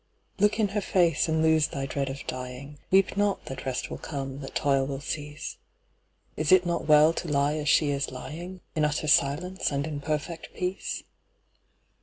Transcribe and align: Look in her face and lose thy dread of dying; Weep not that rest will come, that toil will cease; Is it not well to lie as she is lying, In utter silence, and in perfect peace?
Look 0.39 0.59
in 0.59 0.69
her 0.69 0.81
face 0.81 1.27
and 1.27 1.43
lose 1.43 1.67
thy 1.67 1.85
dread 1.85 2.09
of 2.09 2.25
dying; 2.25 2.79
Weep 2.89 3.15
not 3.17 3.45
that 3.45 3.67
rest 3.67 3.91
will 3.91 3.99
come, 3.99 4.39
that 4.39 4.55
toil 4.55 4.87
will 4.87 4.99
cease; 4.99 5.57
Is 6.35 6.51
it 6.51 6.65
not 6.65 6.87
well 6.87 7.13
to 7.13 7.27
lie 7.27 7.57
as 7.57 7.69
she 7.69 7.91
is 7.91 8.09
lying, 8.09 8.61
In 8.73 8.83
utter 8.83 9.07
silence, 9.07 9.71
and 9.71 9.85
in 9.85 10.01
perfect 10.01 10.55
peace? 10.55 11.03